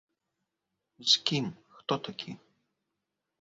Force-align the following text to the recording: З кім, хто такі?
З 1.11 1.21
кім, 1.31 1.51
хто 1.75 1.97
такі? 2.09 2.35